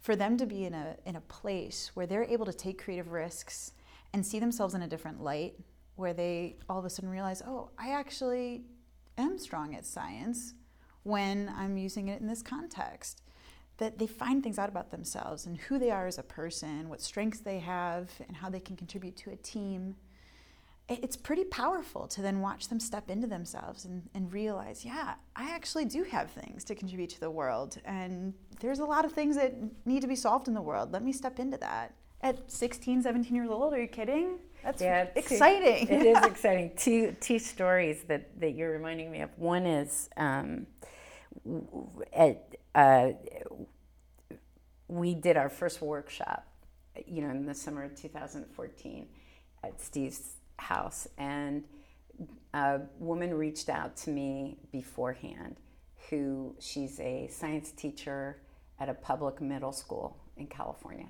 for 0.00 0.16
them 0.16 0.36
to 0.36 0.46
be 0.46 0.64
in 0.64 0.74
a 0.74 0.96
in 1.06 1.14
a 1.16 1.20
place 1.22 1.90
where 1.94 2.06
they're 2.06 2.24
able 2.24 2.44
to 2.46 2.52
take 2.52 2.82
creative 2.82 3.12
risks 3.12 3.72
and 4.12 4.26
see 4.26 4.38
themselves 4.40 4.74
in 4.74 4.82
a 4.82 4.88
different 4.88 5.22
light 5.22 5.54
where 5.96 6.12
they 6.12 6.56
all 6.68 6.78
of 6.80 6.84
a 6.84 6.90
sudden 6.90 7.08
realize 7.08 7.40
oh 7.46 7.70
i 7.78 7.92
actually 7.92 8.64
am 9.16 9.38
strong 9.38 9.74
at 9.74 9.86
science 9.86 10.54
when 11.02 11.52
i'm 11.56 11.76
using 11.76 12.08
it 12.08 12.20
in 12.20 12.26
this 12.26 12.42
context 12.42 13.22
that 13.78 13.98
they 13.98 14.06
find 14.06 14.42
things 14.42 14.58
out 14.58 14.68
about 14.68 14.90
themselves 14.90 15.46
and 15.46 15.56
who 15.58 15.78
they 15.78 15.90
are 15.90 16.06
as 16.06 16.18
a 16.18 16.22
person 16.22 16.88
what 16.88 17.00
strengths 17.00 17.40
they 17.40 17.58
have 17.58 18.10
and 18.28 18.36
how 18.36 18.48
they 18.48 18.60
can 18.60 18.76
contribute 18.76 19.16
to 19.16 19.30
a 19.30 19.36
team 19.36 19.96
it's 20.88 21.16
pretty 21.16 21.44
powerful 21.44 22.06
to 22.08 22.22
then 22.22 22.40
watch 22.40 22.68
them 22.68 22.80
step 22.80 23.08
into 23.08 23.26
themselves 23.26 23.84
and, 23.84 24.08
and 24.14 24.32
realize, 24.32 24.84
yeah, 24.84 25.14
I 25.36 25.50
actually 25.50 25.84
do 25.84 26.02
have 26.04 26.30
things 26.30 26.64
to 26.64 26.74
contribute 26.74 27.10
to 27.10 27.20
the 27.20 27.30
world. 27.30 27.78
And 27.84 28.34
there's 28.60 28.80
a 28.80 28.84
lot 28.84 29.04
of 29.04 29.12
things 29.12 29.36
that 29.36 29.54
need 29.86 30.00
to 30.00 30.08
be 30.08 30.16
solved 30.16 30.48
in 30.48 30.54
the 30.54 30.62
world. 30.62 30.92
Let 30.92 31.02
me 31.02 31.12
step 31.12 31.38
into 31.38 31.56
that. 31.58 31.94
At 32.20 32.50
16, 32.50 33.02
17 33.02 33.34
years 33.34 33.48
old, 33.50 33.74
are 33.74 33.80
you 33.80 33.88
kidding? 33.88 34.38
That's 34.62 34.80
Yeah, 34.82 35.04
two- 35.06 35.18
exciting. 35.18 35.88
it 35.88 36.06
is 36.06 36.18
exciting. 36.24 36.72
Two 36.76 37.16
two 37.20 37.38
stories 37.38 38.02
that, 38.04 38.38
that 38.40 38.52
you're 38.54 38.70
reminding 38.72 39.10
me 39.10 39.20
of. 39.22 39.30
One 39.36 39.66
is 39.66 40.08
um, 40.16 40.66
at 42.12 42.54
uh, 42.74 43.10
we 44.88 45.14
did 45.14 45.36
our 45.36 45.48
first 45.48 45.80
workshop, 45.80 46.46
you 47.06 47.22
know, 47.22 47.30
in 47.30 47.46
the 47.46 47.54
summer 47.54 47.82
of 47.84 47.94
2014 47.96 49.06
at 49.64 49.80
Steve's 49.80 50.34
house, 50.58 51.08
and 51.18 51.64
a 52.54 52.80
woman 52.98 53.34
reached 53.34 53.68
out 53.68 53.96
to 53.98 54.10
me 54.10 54.58
beforehand. 54.70 55.56
Who 56.10 56.56
she's 56.58 56.98
a 57.00 57.28
science 57.28 57.70
teacher 57.72 58.42
at 58.78 58.88
a 58.88 58.94
public 58.94 59.40
middle 59.40 59.72
school 59.72 60.16
in 60.36 60.46
California 60.48 61.06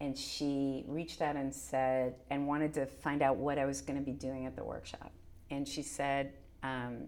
and 0.00 0.16
she 0.16 0.84
reached 0.86 1.20
out 1.20 1.36
and 1.36 1.54
said 1.54 2.14
and 2.30 2.46
wanted 2.46 2.72
to 2.74 2.86
find 2.86 3.22
out 3.22 3.36
what 3.36 3.58
i 3.58 3.64
was 3.64 3.80
going 3.80 3.98
to 3.98 4.04
be 4.04 4.12
doing 4.12 4.46
at 4.46 4.56
the 4.56 4.64
workshop. 4.64 5.12
And 5.50 5.66
she 5.66 5.82
said 5.82 6.32
um, 6.62 7.06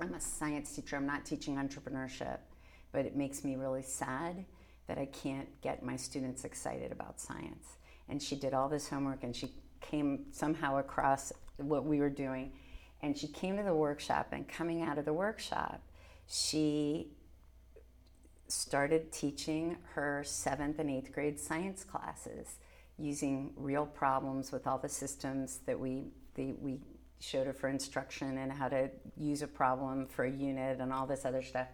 i'm 0.00 0.14
a 0.14 0.20
science 0.20 0.74
teacher. 0.74 0.96
I'm 0.96 1.06
not 1.06 1.24
teaching 1.24 1.56
entrepreneurship 1.56 2.38
but 2.92 3.04
it 3.04 3.14
makes 3.14 3.44
me 3.44 3.56
really 3.56 3.82
sad 3.82 4.44
that 4.86 4.98
i 4.98 5.06
can't 5.06 5.48
get 5.60 5.82
my 5.82 5.96
students 5.96 6.44
excited 6.44 6.92
about 6.92 7.20
science. 7.20 7.76
And 8.08 8.22
she 8.22 8.36
did 8.36 8.54
all 8.54 8.68
this 8.68 8.88
homework 8.88 9.24
and 9.24 9.34
she 9.34 9.52
came 9.80 10.26
somehow 10.30 10.78
across 10.78 11.32
what 11.56 11.84
we 11.84 12.00
were 12.00 12.10
doing. 12.10 12.52
And 13.02 13.16
she 13.16 13.26
came 13.26 13.56
to 13.56 13.62
the 13.62 13.74
workshop 13.74 14.28
and 14.32 14.48
coming 14.48 14.82
out 14.82 14.96
of 14.96 15.04
the 15.04 15.12
workshop 15.12 15.82
she 16.26 17.08
started 18.48 19.12
teaching 19.12 19.76
her 19.94 20.22
seventh 20.24 20.78
and 20.78 20.90
eighth 20.90 21.12
grade 21.12 21.38
science 21.38 21.84
classes 21.84 22.58
using 22.98 23.52
real 23.56 23.86
problems 23.86 24.52
with 24.52 24.66
all 24.66 24.78
the 24.78 24.88
systems 24.88 25.60
that 25.66 25.78
we 25.78 26.04
the, 26.34 26.52
we 26.60 26.78
showed 27.18 27.46
her 27.46 27.52
for 27.52 27.68
instruction 27.68 28.38
and 28.38 28.52
how 28.52 28.68
to 28.68 28.90
use 29.16 29.42
a 29.42 29.46
problem 29.46 30.06
for 30.06 30.24
a 30.24 30.30
unit 30.30 30.80
and 30.80 30.92
all 30.92 31.06
this 31.06 31.24
other 31.24 31.42
stuff. 31.42 31.68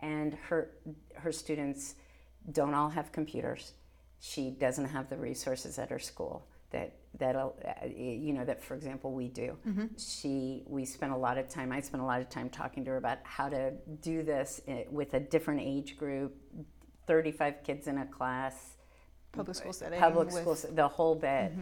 And 0.00 0.34
her 0.48 0.70
her 1.14 1.32
students 1.32 1.94
don't 2.52 2.74
all 2.74 2.88
have 2.88 3.12
computers. 3.12 3.72
She 4.20 4.50
doesn't 4.50 4.86
have 4.86 5.08
the 5.10 5.16
resources 5.16 5.78
at 5.78 5.90
her 5.90 5.98
school 5.98 6.46
that 6.70 6.94
that 7.18 7.34
uh, 7.36 7.50
you 7.86 8.32
know 8.32 8.44
that 8.44 8.62
for 8.62 8.74
example 8.74 9.12
we 9.12 9.28
do. 9.28 9.56
She 9.98 10.62
we 10.66 10.84
spent 10.84 11.12
a 11.12 11.16
lot 11.16 11.36
of 11.38 11.48
time 11.48 11.72
i 11.72 11.80
spent 11.80 12.02
a 12.02 12.06
lot 12.06 12.20
of 12.20 12.28
time 12.28 12.48
talking 12.48 12.84
to 12.84 12.90
her 12.92 12.96
about 12.96 13.18
how 13.24 13.48
to 13.48 13.72
do 14.02 14.22
this 14.22 14.60
with 14.90 15.14
a 15.14 15.20
different 15.20 15.60
age 15.60 15.96
group 15.96 16.36
35 17.06 17.62
kids 17.64 17.86
in 17.86 17.98
a 17.98 18.06
class. 18.06 18.54
Public 19.32 19.56
school 19.56 19.72
setting. 19.72 19.98
public 20.00 20.30
with- 20.32 20.58
school 20.58 20.74
the 20.74 20.88
whole 20.88 21.14
bit. 21.14 21.52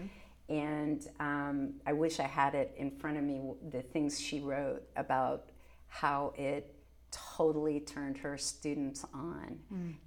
And 0.48 1.04
um, 1.18 1.74
i 1.86 1.92
wish 1.92 2.20
i 2.20 2.28
had 2.40 2.54
it 2.54 2.72
in 2.76 2.90
front 2.90 3.16
of 3.16 3.24
me 3.24 3.40
the 3.70 3.82
things 3.82 4.20
she 4.20 4.40
wrote 4.40 4.82
about 4.96 5.50
how 5.88 6.32
it 6.36 6.72
totally 7.10 7.80
turned 7.80 8.18
her 8.18 8.36
students 8.36 9.04
on 9.14 9.58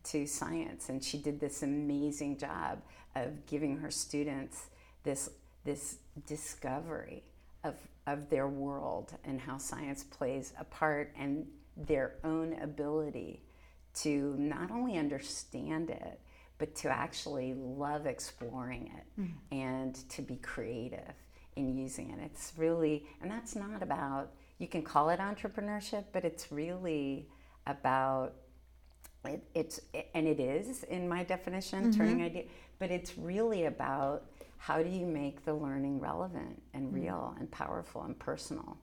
to 0.04 0.26
science. 0.28 0.90
And 0.90 1.04
she 1.04 1.18
did 1.18 1.40
this 1.40 1.64
amazing 1.64 2.38
job 2.38 2.82
of 3.16 3.46
giving 3.48 3.78
her 3.78 3.90
students 3.90 4.68
this 5.04 5.30
this 5.66 5.98
discovery 6.26 7.24
of 7.64 7.76
of 8.08 8.30
their 8.30 8.48
world 8.48 9.14
and 9.24 9.40
how 9.40 9.58
science 9.58 10.04
plays 10.04 10.54
a 10.60 10.64
part 10.64 11.14
and 11.18 11.46
their 11.78 12.16
own 12.24 12.54
ability 12.62 13.44
to 13.94 14.36
not 14.38 14.72
only 14.72 14.98
understand 14.98 15.90
it 15.90 16.20
but 16.58 16.76
to 16.76 16.90
actually 16.90 17.54
love 17.54 18.06
exploring 18.06 18.92
it 18.98 19.22
hmm. 19.22 19.58
and 19.58 19.96
to 20.10 20.22
be 20.22 20.36
creative 20.38 21.14
in 21.56 21.74
using 21.74 22.10
it. 22.12 22.20
It's 22.24 22.54
really 22.58 23.06
and 23.22 23.30
that's 23.30 23.56
not 23.56 23.84
about 23.84 24.32
you 24.58 24.68
can 24.68 24.82
call 24.82 25.10
it 25.10 25.20
entrepreneurship 25.20 26.06
but 26.12 26.26
it's 26.26 26.52
really 26.52 27.28
about 27.68 28.34
it, 29.26 29.44
it's 29.54 29.80
and 30.14 30.28
it 30.28 30.40
is 30.40 30.84
in 30.84 31.08
my 31.08 31.24
definition 31.24 31.92
turning 31.92 32.18
mm-hmm. 32.18 32.26
idea 32.26 32.44
but 32.80 32.90
it's 32.92 33.18
really 33.18 33.66
about 33.66 34.26
how 34.60 34.84
do 34.84 34.90
you 34.90 35.06
make 35.06 35.44
the 35.46 35.54
learning 35.54 36.00
relevant 36.00 36.62
and 36.74 36.94
real 36.94 37.36
and 37.40 37.50
powerful 37.50 38.04
and 38.04 38.18
personal 38.20 38.78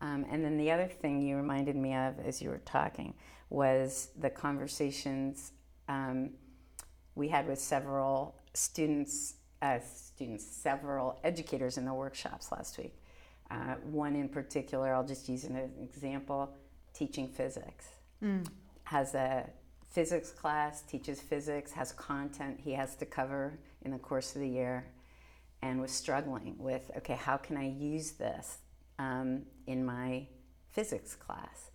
um, 0.00 0.26
and 0.30 0.44
then 0.44 0.58
the 0.58 0.70
other 0.70 0.86
thing 0.86 1.22
you 1.22 1.36
reminded 1.36 1.76
me 1.76 1.94
of 1.94 2.18
as 2.20 2.42
you 2.42 2.50
were 2.50 2.62
talking 2.64 3.14
was 3.48 4.08
the 4.18 4.30
conversations 4.30 5.52
um, 5.88 6.30
we 7.14 7.28
had 7.28 7.46
with 7.46 7.58
several 7.58 8.34
students 8.54 9.34
uh, 9.62 9.78
students, 9.80 10.44
several 10.44 11.18
educators 11.22 11.78
in 11.78 11.84
the 11.84 11.94
workshops 11.94 12.50
last 12.52 12.76
week. 12.78 12.94
Uh, 13.50 13.74
one 13.84 14.16
in 14.16 14.28
particular, 14.28 14.92
I'll 14.92 15.06
just 15.06 15.28
use 15.28 15.44
an 15.44 15.70
example 15.80 16.52
teaching 16.92 17.28
physics. 17.28 17.86
Mm. 18.22 18.46
Has 18.84 19.14
a 19.14 19.48
physics 19.90 20.30
class, 20.30 20.82
teaches 20.82 21.20
physics, 21.20 21.70
has 21.72 21.92
content 21.92 22.58
he 22.62 22.72
has 22.72 22.96
to 22.96 23.06
cover 23.06 23.58
in 23.82 23.92
the 23.92 23.98
course 23.98 24.34
of 24.34 24.40
the 24.40 24.48
year, 24.48 24.86
and 25.62 25.80
was 25.80 25.92
struggling 25.92 26.56
with 26.58 26.90
okay, 26.98 27.14
how 27.14 27.36
can 27.36 27.56
I 27.56 27.68
use 27.68 28.12
this 28.12 28.58
um, 28.98 29.42
in 29.66 29.84
my 29.84 30.26
physics 30.70 31.14
class? 31.14 31.70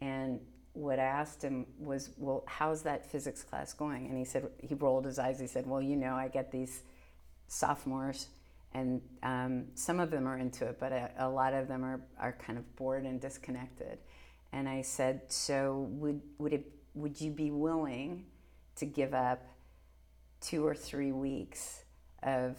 And 0.00 0.40
what 0.74 0.98
I 0.98 1.04
asked 1.04 1.42
him 1.42 1.66
was, 1.78 2.10
well, 2.16 2.44
how's 2.46 2.82
that 2.82 3.04
physics 3.04 3.42
class 3.42 3.72
going? 3.72 4.06
And 4.06 4.16
he 4.16 4.24
said, 4.24 4.48
he 4.58 4.74
rolled 4.74 5.04
his 5.04 5.18
eyes. 5.18 5.38
He 5.38 5.46
said, 5.46 5.66
well, 5.66 5.82
you 5.82 5.96
know, 5.96 6.14
I 6.14 6.28
get 6.28 6.50
these 6.50 6.82
sophomores, 7.48 8.28
and 8.72 9.02
um, 9.22 9.66
some 9.74 10.00
of 10.00 10.10
them 10.10 10.26
are 10.26 10.38
into 10.38 10.64
it, 10.64 10.78
but 10.80 10.92
a, 10.92 11.10
a, 11.18 11.28
lot 11.28 11.52
of 11.52 11.68
them 11.68 11.84
are, 11.84 12.00
are 12.18 12.32
kind 12.32 12.58
of 12.58 12.76
bored 12.76 13.04
and 13.04 13.20
disconnected. 13.20 13.98
And 14.52 14.66
I 14.66 14.80
said, 14.80 15.22
so 15.28 15.88
would, 15.90 16.22
would, 16.38 16.54
it, 16.54 16.72
would 16.94 17.20
you 17.20 17.30
be 17.30 17.50
willing 17.50 18.24
to 18.76 18.86
give 18.86 19.12
up 19.12 19.46
two 20.40 20.66
or 20.66 20.74
three 20.74 21.12
weeks 21.12 21.84
of 22.22 22.56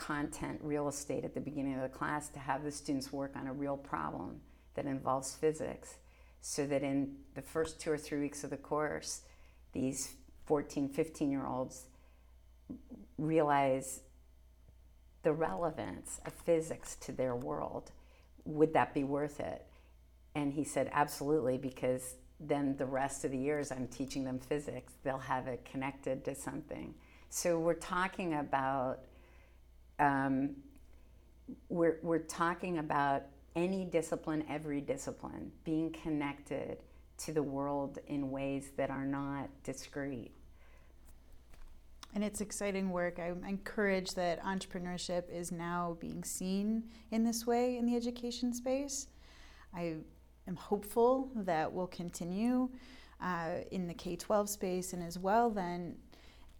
content 0.00 0.58
real 0.62 0.88
estate 0.88 1.24
at 1.24 1.34
the 1.34 1.40
beginning 1.40 1.74
of 1.74 1.82
the 1.82 1.88
class 1.88 2.28
to 2.30 2.38
have 2.38 2.64
the 2.64 2.72
students 2.72 3.12
work 3.12 3.36
on 3.36 3.46
a 3.46 3.52
real 3.52 3.76
problem 3.76 4.40
that 4.74 4.86
involves 4.86 5.34
physics? 5.34 5.96
so 6.40 6.66
that 6.66 6.82
in 6.82 7.16
the 7.34 7.42
first 7.42 7.80
two 7.80 7.92
or 7.92 7.98
three 7.98 8.20
weeks 8.20 8.44
of 8.44 8.50
the 8.50 8.56
course, 8.56 9.22
these 9.72 10.14
14, 10.46 10.88
15 10.88 11.30
year 11.30 11.46
olds 11.46 11.84
realize 13.18 14.00
the 15.22 15.32
relevance 15.32 16.20
of 16.24 16.32
physics 16.32 16.96
to 16.96 17.12
their 17.12 17.36
world. 17.36 17.92
Would 18.46 18.72
that 18.72 18.94
be 18.94 19.04
worth 19.04 19.38
it? 19.38 19.66
And 20.34 20.52
he 20.52 20.64
said, 20.64 20.88
absolutely, 20.92 21.58
because 21.58 22.14
then 22.38 22.76
the 22.78 22.86
rest 22.86 23.24
of 23.24 23.32
the 23.32 23.38
years 23.38 23.70
I'm 23.70 23.86
teaching 23.88 24.24
them 24.24 24.38
physics, 24.38 24.94
they'll 25.04 25.18
have 25.18 25.46
it 25.46 25.66
connected 25.70 26.24
to 26.24 26.34
something. 26.34 26.94
So 27.28 27.58
we're 27.58 27.74
talking 27.74 28.34
about, 28.34 29.00
um, 30.00 30.56
we're, 31.68 31.98
we're 32.02 32.18
talking 32.18 32.78
about 32.78 33.22
any 33.54 33.84
discipline, 33.84 34.44
every 34.48 34.80
discipline, 34.80 35.52
being 35.64 35.94
connected 36.02 36.78
to 37.18 37.32
the 37.32 37.42
world 37.42 37.98
in 38.06 38.30
ways 38.30 38.70
that 38.76 38.90
are 38.90 39.04
not 39.04 39.48
discrete. 39.62 40.32
And 42.14 42.24
it's 42.24 42.40
exciting 42.40 42.90
work. 42.90 43.20
I'm 43.20 43.44
encouraged 43.44 44.16
that 44.16 44.42
entrepreneurship 44.42 45.30
is 45.30 45.52
now 45.52 45.96
being 46.00 46.24
seen 46.24 46.84
in 47.10 47.22
this 47.22 47.46
way 47.46 47.76
in 47.76 47.86
the 47.86 47.94
education 47.94 48.52
space. 48.52 49.06
I 49.74 49.96
am 50.48 50.56
hopeful 50.56 51.30
that 51.36 51.72
will 51.72 51.86
continue 51.86 52.68
uh, 53.22 53.58
in 53.70 53.86
the 53.86 53.94
K 53.94 54.16
12 54.16 54.48
space 54.48 54.92
and 54.92 55.02
as 55.02 55.18
well, 55.18 55.50
then 55.50 55.94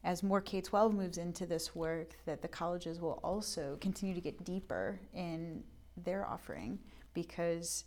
as 0.05 0.23
more 0.23 0.41
K 0.41 0.61
12 0.61 0.95
moves 0.95 1.19
into 1.19 1.47
this 1.47 1.75
work, 1.75 2.17
that 2.25 2.43
the 2.43 2.49
colleges 2.49 3.01
will 3.01 3.21
also 3.23 3.77
continue 3.81 4.15
to 4.15 4.21
get 4.21 4.45
deeper 4.45 5.01
in 5.15 5.63
their 5.97 6.27
offering 6.27 6.79
because 7.13 7.85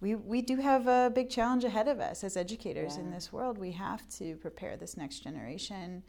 we, 0.00 0.14
we 0.14 0.42
do 0.42 0.56
have 0.56 0.86
a 0.86 1.10
big 1.14 1.30
challenge 1.30 1.64
ahead 1.64 1.88
of 1.88 2.00
us 2.00 2.22
as 2.24 2.36
educators 2.36 2.96
yeah. 2.96 3.02
in 3.02 3.10
this 3.10 3.32
world. 3.32 3.58
We 3.58 3.72
have 3.72 4.08
to 4.18 4.36
prepare 4.36 4.76
this 4.76 4.96
next 4.96 5.20
generation 5.20 6.02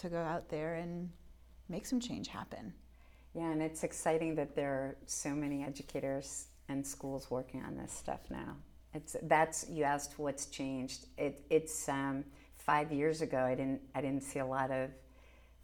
to 0.00 0.08
go 0.08 0.18
out 0.18 0.48
there 0.48 0.74
and 0.74 1.10
make 1.68 1.86
some 1.86 2.00
change 2.00 2.28
happen. 2.28 2.72
Yeah, 3.34 3.50
and 3.50 3.62
it's 3.62 3.84
exciting 3.84 4.34
that 4.36 4.54
there 4.54 4.70
are 4.70 4.96
so 5.06 5.30
many 5.30 5.64
educators 5.64 6.46
and 6.68 6.86
schools 6.86 7.30
working 7.30 7.62
on 7.64 7.76
this 7.76 7.92
stuff 7.92 8.20
now. 8.30 8.56
It's 8.94 9.16
that's 9.22 9.68
you 9.68 9.82
asked 9.82 10.18
what's 10.18 10.46
changed. 10.46 11.06
It, 11.18 11.44
it's 11.50 11.88
um, 11.88 12.24
five 12.64 12.92
years 12.92 13.22
ago. 13.22 13.38
I 13.38 13.54
didn't 13.54 13.80
I 13.94 14.00
didn't 14.00 14.22
see 14.22 14.38
a 14.38 14.46
lot 14.46 14.70
of 14.70 14.90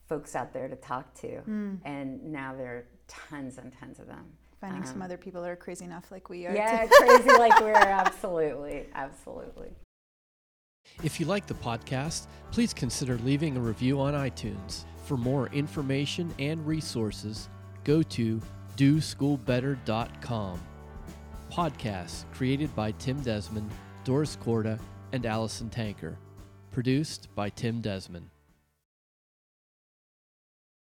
folks 0.09 0.35
out 0.35 0.53
there 0.53 0.69
to 0.69 0.77
talk 0.77 1.15
to, 1.21 1.43
mm. 1.49 1.79
and 1.85 2.23
now 2.33 2.55
there 2.55 2.77
are 2.77 2.85
tons 3.07 3.59
and 3.59 3.73
tons 3.73 3.99
of 3.99 4.07
them 4.07 4.27
finding 4.61 4.83
um, 4.83 4.87
some 4.87 5.03
other 5.03 5.17
people 5.17 5.41
that 5.43 5.51
are 5.51 5.57
crazy 5.57 5.85
enough 5.85 6.11
like 6.11 6.29
we 6.29 6.47
are. 6.47 6.55
Yeah, 6.55 6.87
crazy 6.93 7.31
like 7.31 7.59
we 7.61 7.71
are. 7.71 7.77
Absolutely. 7.77 8.87
Absolutely. 8.95 9.71
If 11.03 11.21
you 11.21 11.27
like 11.27 11.47
the 11.47 11.55
podcast, 11.55 12.27
please 12.51 12.75
consider 12.75 13.17
leaving 13.19 13.57
a 13.57 13.61
review 13.61 14.01
on 14.01 14.15
iTunes. 14.15 14.85
For 15.05 15.17
more 15.17 15.49
information 15.49 16.33
and 16.39 16.65
resources, 16.67 17.49
go 17.85 18.03
to 18.03 18.41
doschoolbetter.com. 18.77 20.61
Podcasts 21.51 22.25
created 22.33 22.75
by 22.77 22.93
Tim 22.93 23.21
Desmond, 23.23 23.71
Doris 24.05 24.37
Korda, 24.37 24.79
and 25.13 25.27
Alison 25.27 25.69
Tanker. 25.69 26.17
Produced 26.71 27.35
by 27.35 27.51
Tim 27.51 27.81
Desmond. 27.81 28.31